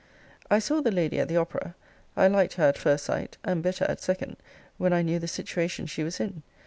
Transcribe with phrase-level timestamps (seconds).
[0.49, 1.75] 'I saw the lady at the opera.
[2.17, 4.37] I liked her at first sight, and better at second,
[4.77, 6.41] when I knew the situation she was in.